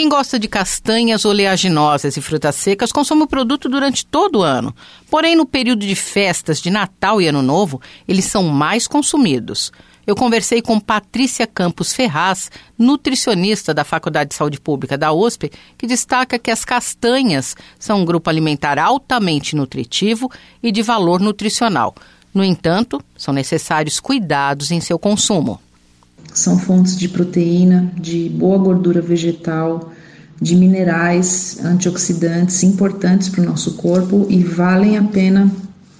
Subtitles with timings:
[0.00, 4.74] Quem gosta de castanhas oleaginosas e frutas secas consome o produto durante todo o ano.
[5.10, 9.70] Porém, no período de festas de Natal e Ano Novo, eles são mais consumidos.
[10.06, 15.86] Eu conversei com Patrícia Campos Ferraz, nutricionista da Faculdade de Saúde Pública da USP, que
[15.86, 20.30] destaca que as castanhas são um grupo alimentar altamente nutritivo
[20.62, 21.94] e de valor nutricional.
[22.32, 25.60] No entanto, são necessários cuidados em seu consumo.
[26.40, 29.92] São fontes de proteína, de boa gordura vegetal,
[30.40, 35.52] de minerais antioxidantes importantes para o nosso corpo e valem a pena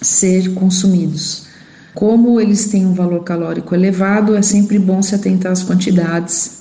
[0.00, 1.48] ser consumidos.
[1.92, 6.58] Como eles têm um valor calórico elevado, é sempre bom se atentar às quantidades.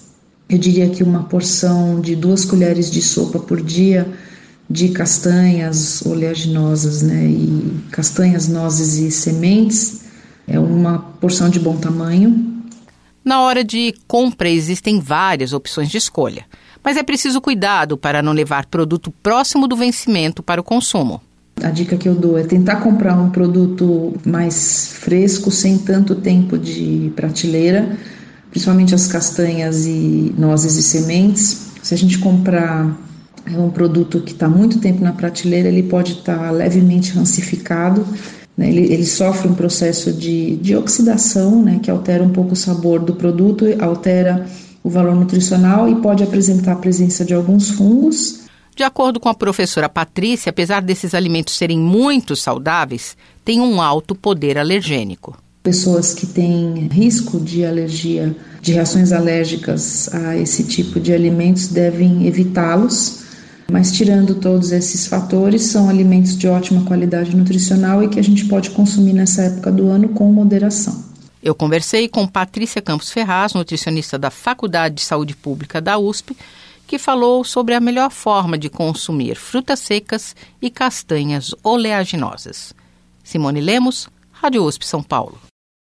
[0.49, 4.07] Eu diria que uma porção de duas colheres de sopa por dia
[4.67, 10.01] de castanhas oleaginosas, né, e castanhas, nozes e sementes
[10.47, 12.56] é uma porção de bom tamanho
[13.27, 16.45] na hora de compra, existem várias opções de escolha,
[16.81, 21.21] mas é preciso cuidado para não levar produto próximo do vencimento para o consumo.
[21.61, 26.57] A dica que eu dou é tentar comprar um produto mais fresco, sem tanto tempo
[26.57, 27.97] de prateleira,
[28.49, 31.71] principalmente as castanhas e nozes e sementes.
[31.83, 32.95] Se a gente comprar
[33.49, 38.05] um produto que está muito tempo na prateleira, ele pode estar tá levemente rancificado
[38.57, 38.69] né?
[38.69, 42.99] Ele, ele, sofre um processo de, de oxidação, né, que altera um pouco o sabor
[42.99, 44.47] do produto, altera
[44.83, 48.47] o valor nutricional e pode apresentar a presença de alguns fungos.
[48.75, 54.15] De acordo com a professora Patrícia, apesar desses alimentos serem muito saudáveis, têm um alto
[54.15, 55.37] poder alergênico.
[55.63, 62.25] Pessoas que têm risco de alergia, de reações alérgicas a esse tipo de alimentos devem
[62.25, 63.26] evitá-los
[63.71, 68.45] mas tirando todos esses fatores, são alimentos de ótima qualidade nutricional e que a gente
[68.45, 71.03] pode consumir nessa época do ano com moderação.
[71.41, 76.35] Eu conversei com Patrícia Campos Ferraz, nutricionista da Faculdade de Saúde Pública da USP,
[76.87, 82.73] que falou sobre a melhor forma de consumir frutas secas e castanhas oleaginosas.
[83.23, 85.37] Simone Lemos, Rádio USP São Paulo.